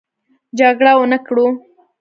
جګړه 0.59 0.93
ونه 0.97 1.17
کړو. 1.25 1.47